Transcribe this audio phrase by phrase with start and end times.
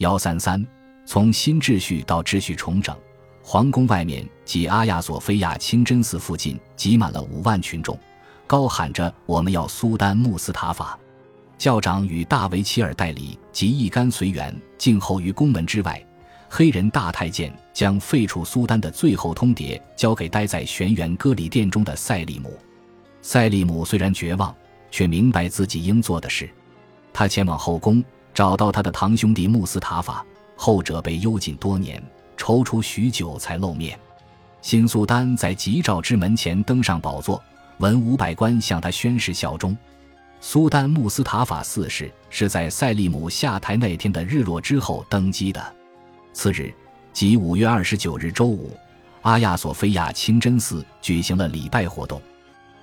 [0.00, 0.66] 幺三三，
[1.04, 2.96] 从新秩序到秩序重整，
[3.42, 7.98] 皇宫外面及阿亚索菲亚清真寺附近挤满了五万群众，
[8.46, 10.98] 高喊着“我们要苏丹穆斯塔法”。
[11.58, 16.02] 教长与大维齐尔代理及一干随员静候于宫门之外。
[16.48, 22.58] 黑人大太监将废除苏丹的最后通牒交给待在玄元歌里殿中的赛利姆。
[23.20, 24.52] 赛利姆虽然绝望，
[24.90, 26.48] 却明白自己应做的事。
[27.12, 28.02] 他前往后宫，
[28.32, 30.24] 找到他的堂兄弟穆斯塔法，
[30.56, 32.02] 后者被幽禁多年，
[32.36, 33.98] 踌躇许久才露面。
[34.62, 37.42] 新苏丹在吉兆之门前登上宝座，
[37.78, 39.76] 文武百官向他宣誓效忠。
[40.40, 45.74] 苏丹穆斯塔法四世是在赛利姆下台那天的日落之后登基的。
[46.32, 46.72] 次日，
[47.12, 48.70] 即五月二十九日周五，
[49.22, 52.20] 阿亚索菲亚清真寺举行了礼拜活动。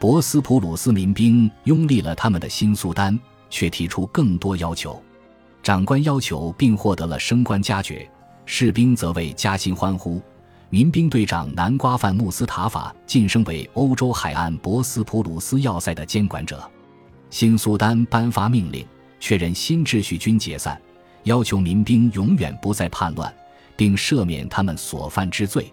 [0.00, 3.18] 博斯普鲁斯民兵拥立了他们的新苏丹，
[3.50, 5.00] 却提出更多要求。
[5.64, 8.06] 长官要求并获得了升官加爵，
[8.44, 10.20] 士兵则为加薪欢呼。
[10.68, 16.70] 民兵队长南瓜范穆斯塔法晋升为欧洲海岸博斯普鲁斯要塞的监管者。
[17.30, 18.86] 新苏丹颁发命令，
[19.18, 20.78] 确认新秩序军解散，
[21.22, 23.34] 要求民兵永远不再叛乱，
[23.74, 25.72] 并赦免他们所犯之罪。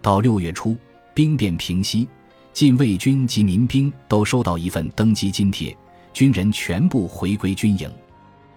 [0.00, 0.76] 到六月初，
[1.12, 2.06] 兵变平息，
[2.52, 5.76] 禁卫军及民兵都收到一份登基津贴，
[6.12, 7.90] 军人全部回归军营。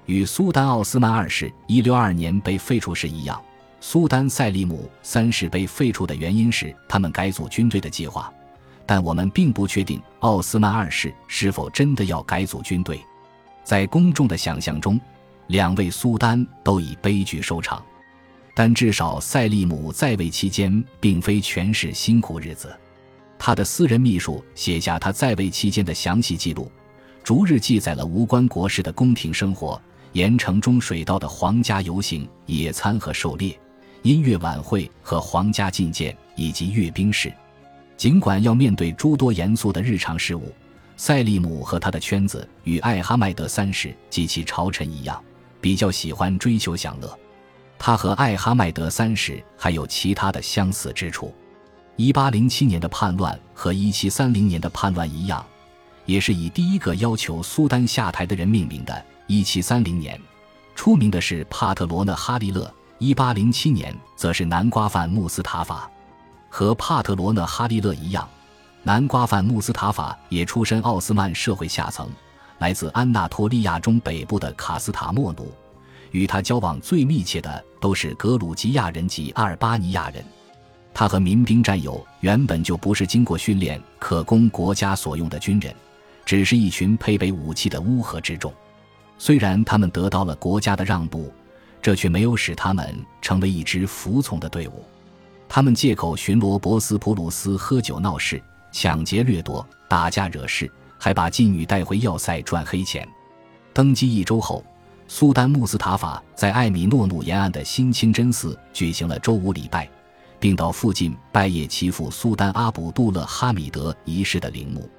[0.07, 3.39] 与苏丹奥斯曼二世一六二年被废除时一样，
[3.81, 8.33] 苏丹塞利姆三世被废除的原因是他们改组军队的计划。
[8.85, 13.01] 但我们并不确定奥斯曼二世是否真的要改组军队。
[13.65, 14.97] 在公众的想象中，
[15.47, 17.83] 两位苏丹都以悲剧收场。
[18.55, 22.73] 但至少塞利姆在位期间并非全是辛苦日子。
[23.37, 26.71] 他的私人秘书写下他在位期间的详细记录，
[27.25, 29.79] 逐日记载了无关国事的宫廷生活、
[30.17, 33.55] 盐城中水道的皇家游行、野餐和狩猎、
[34.01, 37.31] 音乐晚会和皇家觐见以及阅兵式。
[37.95, 40.51] 尽管要面对诸多严肃的日常事务，
[40.95, 45.23] 赛利姆和他的圈子与艾哈迈德三世及其朝臣一样，
[45.61, 47.19] 比较喜欢追求享乐。
[47.77, 51.31] 他和艾哈迈德三世还有其他的相似之处。
[51.97, 55.45] 1807年的叛乱和1730年的叛乱一样，
[56.07, 59.05] 也是以第一个要求苏丹下台的人命名的。
[59.27, 60.19] 1730年，
[60.75, 65.89] 出名的是帕特罗讷哈利勒；1807年，则是南瓜范穆斯塔法。
[66.49, 68.27] 和帕特罗讷哈利勒一样，
[68.83, 72.09] 南瓜范穆斯塔法也出身奥斯曼社会下层，
[72.59, 75.51] 来自安纳托利亚中北部的卡斯塔莫努。
[76.11, 80.23] 与他交往最密切的都是格鲁吉亚人及阿尔巴尼亚人。
[80.93, 85.75] 他和民兵战友原本就不是经过训练、可供国家所用的军人，
[86.25, 88.51] 只是一群配备武器的乌合之众。
[89.17, 91.31] 虽然他们得到了国家的让步，
[91.81, 94.83] 这却没有使他们成为一支服从的队伍。
[95.49, 98.41] 他们借口巡逻博斯普鲁斯喝酒闹事、
[98.71, 100.69] 抢劫掠夺、打架惹事，
[100.99, 103.07] 还把妓女带回要塞赚黑钱。
[103.73, 104.63] 登基一周后，
[105.07, 109.89] 苏丹穆斯塔法在艾米诺努沿岸的新清真寺举行了周五礼拜，
[110.39, 114.89] 并到附近拜谒其父苏丹阿卜杜勒哈米德一世的陵墓。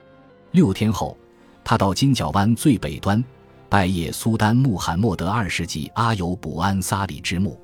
[0.53, 1.17] 六天后，
[1.63, 3.23] 他到金角湾最北端
[3.71, 7.61] 拜谒苏丹穆罕默德二世及阿尤卜安萨里之墓。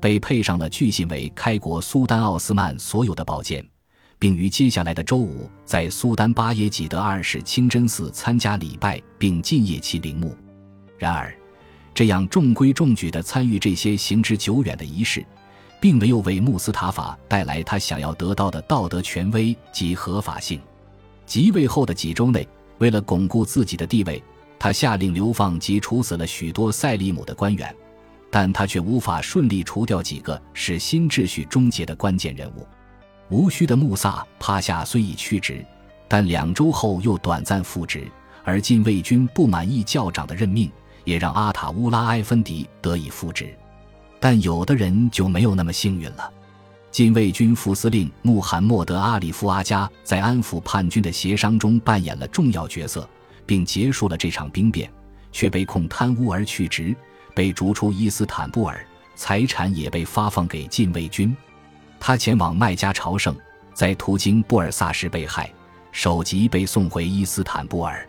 [0.00, 3.64] 被配上了巨信为开国苏丹奥斯曼所有的宝剑，
[4.18, 10.36] 并于接下来的周五在苏丹巴耶济德二世清真寺参加礼拜并进谒其陵墓。
[10.98, 11.32] 然而，
[11.94, 15.24] 这样中规中矩地参与这些行之久远的仪式，
[15.80, 20.60] 并没有为穆斯塔法带来他想要得到的道德权威及合法性。
[21.26, 22.46] 即位后的几周内，
[22.78, 24.22] 为了巩固自己的地位，
[24.62, 27.74] 他下令流放及处死了许多塞利姆的官员。
[28.30, 32.64] 但他却无法顺利除掉几个使新秩序终结的关键人物。
[33.28, 35.66] 无须的穆萨帕夏虽已去职，
[36.06, 38.06] 但两周后又短暂复职。
[38.44, 40.70] 而禁卫军不满意教长的任命，
[41.02, 43.52] 也让阿塔乌拉埃芬迪得以复职。
[44.20, 46.30] 但有的人就没有那么幸运了。
[46.92, 53.08] 禁卫军副司令穆罕默德阿里夫阿加在安抚叛军的协商中扮演了重要角色，
[53.46, 54.90] 并结束了这场兵变，
[55.30, 56.94] 却被控贪污而去职。
[57.34, 61.34] 被逐出伊斯坦布尔，财产也被发放给禁卫军。
[61.98, 63.34] 他前往麦加朝圣，
[63.72, 65.50] 在途经布尔萨时被害，
[65.92, 68.06] 首级被送回伊斯坦布尔。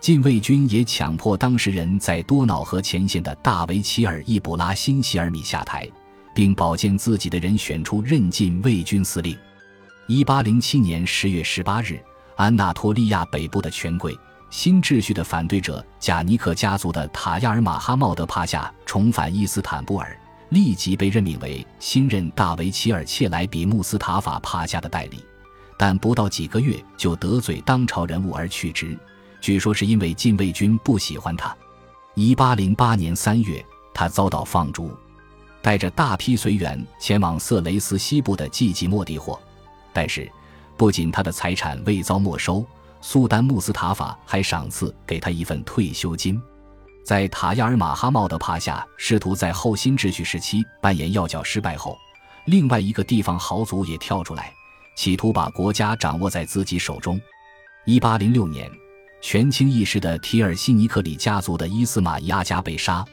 [0.00, 5.86] 禁卫军也强迫当事人在多瑙河前线的大维齐尔易卜拉辛希尔米下台，
[6.34, 9.36] 并保荐自己的人选出任禁卫军司令。
[10.06, 11.98] 一八零七年十月十八日，
[12.36, 14.16] 安纳托利亚北部的权贵。
[14.54, 20.16] 新秩序的反对者贾尼克家族的塔亚尔马哈茂德帕夏重返伊斯坦布尔，
[20.50, 25.18] 立即被任命为新任大维齐尔切莱比穆斯塔法帕夏的代理，
[25.76, 28.96] 但不到几个月就得罪当朝人物而去职，
[29.40, 31.54] 据说是因为禁卫军不喜欢他。
[32.14, 33.62] 一八零八年三月，
[33.92, 34.96] 他遭到放逐，
[35.62, 39.36] 带着大批随员前往色雷斯西部的季季莫地霍，
[39.92, 40.30] 但是
[40.76, 42.64] 不仅他的财产未遭没收，
[43.06, 46.40] 苏丹穆斯塔法还赏赐给他一份退休金。
[47.04, 51.98] 在塔亚尔马哈茂德帕夏试图在后新秩序时期扮演要角失败后，
[52.46, 54.50] 另外一个地方豪族也跳出来，
[54.96, 57.20] 企图把国家掌握在自己手中。
[57.84, 58.70] 一八零六年，
[59.20, 63.04] 权倾一时的提尔西尼克里家族的伊斯马伊阿加被杀，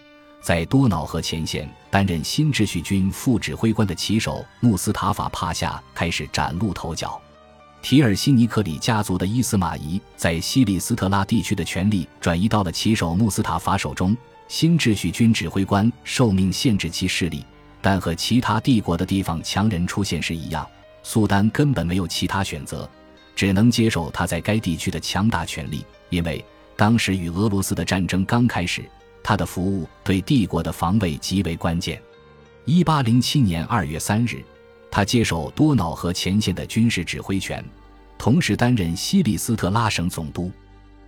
[0.41, 7.21] 在多瑙河前线担任新秩序军副指挥官的骑手穆斯塔法帕夏开始崭露头角。
[7.81, 14.15] 提尔西尼克里家族的伊斯马仪在西里斯特拉地区的权力转移到了骑手穆斯塔法手中。
[14.47, 17.43] 新秩序军指挥官受命限制其势力，
[17.81, 20.67] 但和其他帝国的地方强人出现时一样，
[21.03, 22.89] 苏丹根本没有其他选择，
[23.33, 25.85] 只能接受他在该地区的强大权力。
[26.09, 26.43] 因为
[26.75, 28.83] 当时与俄罗斯的战争刚开始，
[29.23, 32.01] 他的服务对帝国的防卫极为关键。
[32.65, 34.43] 一八零七年二月三日。
[34.91, 37.63] 他接手多瑙河前线的军事指挥权，
[38.17, 40.51] 同时担任西里斯特拉省总督。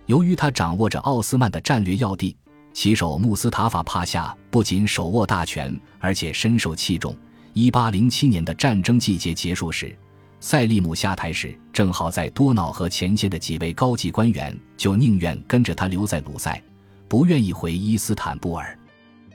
[0.06, 2.34] 由于他掌握着奥斯曼的战略要地，
[2.72, 7.14] 其手穆斯塔法帕夏不仅手握大权，而且深受器重。
[7.52, 9.96] 一八零七年的战争季节结束时，
[10.40, 16.60] 塞利姆下台时，正好在多瑙河前线的几位高级官员就宁愿跟着他留在鲁塞，
[17.06, 18.76] 不愿意回伊斯坦布尔。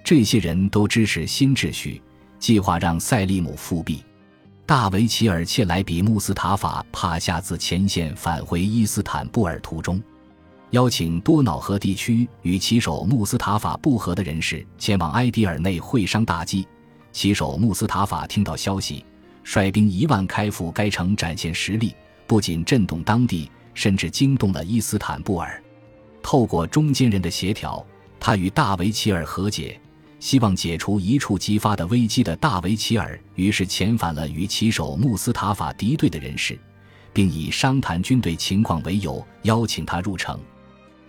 [0.03, 2.01] 这些人都支持新秩序，
[2.39, 4.03] 计划让塞利姆复辟。
[4.69, 9.99] 大维齐尔切莱比穆斯塔法帕夏自前线返回伊斯坦布尔途中，
[10.69, 16.67] 邀请多瑙河地区与骑手穆斯塔法不和的人士前往埃迪尔内会商大计。
[17.11, 19.03] 骑手穆斯塔法听到消息，
[19.43, 21.95] 率兵一万开赴该城展现实力，
[22.27, 25.59] 不仅震动当地，甚至惊动了伊斯坦布尔。
[26.21, 27.83] 透过中间人的协调，
[28.19, 29.81] 他与大维齐尔和解。
[30.19, 36.59] 希望解除一触即发的危机的大维齐尔，于是遣返了与骑手穆斯塔法敌对的人士，
[37.13, 40.37] 并以商谈军队情况为由邀请他入城。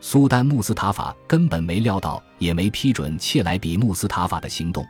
[0.00, 4.86] 苏丹穆斯塔法根本没料到，也没批准切莱比穆斯塔法的行动，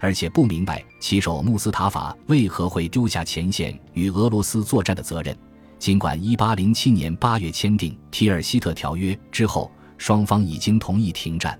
[0.00, 5.36] 而且不明白骑手穆斯塔法为何会丢下前线与俄罗斯作战的责任。
[5.78, 11.58] 尽管1807年8月签订提尔希特条约之后，双方已经同意停战，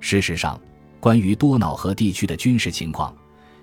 [0.00, 0.60] 事实上。
[1.00, 3.14] 关于多瑙河地区的军事情况，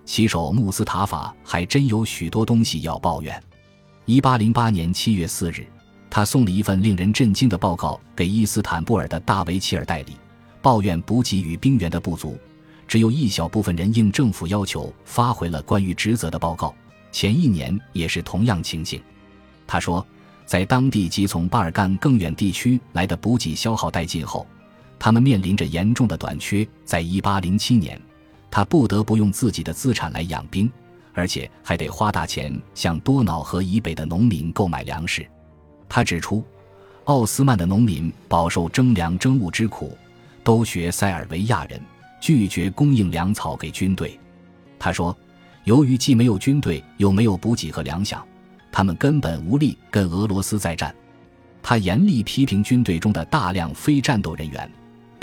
[0.06, 3.42] 骑手穆斯塔法还真有许多东西要抱怨。
[4.06, 5.66] 一八零八年七月四日，
[6.10, 10.14] 他送了一份令人震惊的报告给伊斯坦布尔的大维齐尔代理，
[10.62, 12.38] 抱怨补给与兵员的不足，
[12.88, 16.74] 只有一小部分人应政府要求发回了关于职责的报告。
[17.12, 19.02] 前一年也是同样情形。
[19.66, 20.06] 他说，
[20.46, 24.46] 在当地及从巴尔干更远地区来的补给消耗殆尽后。
[25.04, 26.66] 他们面临着严重的短缺。
[26.86, 28.02] 在一八零七年，
[28.50, 30.72] 他不得不用自己的资产来养兵，
[31.12, 35.28] 而且还得花大钱向多瑙河以北的农民购买粮食。
[35.90, 36.42] 他指出，
[37.04, 39.98] 奥斯曼的农民饱受征粮征物之苦，
[40.42, 41.82] 都学塞尔维亚人，
[42.22, 44.18] 拒绝供应粮草给军队。
[44.80, 45.14] 他说，
[45.66, 48.22] 由于既没有军队，又没有补给和粮饷，
[48.72, 50.96] 他们根本无力跟俄罗斯再战。
[51.62, 54.72] 他严厉批评军队中的大量非战斗人员。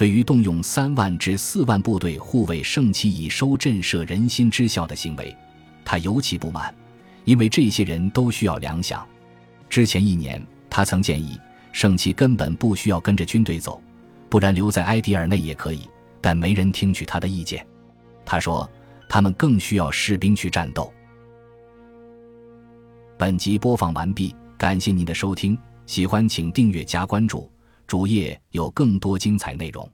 [0.00, 5.36] 对于动用三万至四万部队护卫圣旗以收震慑人心之效的行为，
[5.84, 6.74] 他尤其不满，
[7.26, 9.02] 因为这些人都需要粮饷。
[9.68, 11.38] 之前一年，他曾建议
[11.70, 13.78] 圣旗根本不需要跟着军队走，
[14.30, 15.86] 不然留在埃迪尔内也可以，
[16.22, 17.62] 但没人听取他的意见。
[18.24, 18.66] 他说，
[19.06, 20.90] 他们更需要士兵去战斗。
[23.18, 27.50] 本集播放完毕，感谢您的收听，喜欢请订阅加关注。
[27.90, 29.90] 主页有更多精彩内容。